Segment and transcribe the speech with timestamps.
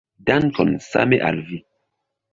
[0.29, 1.63] Dankon, same al vi!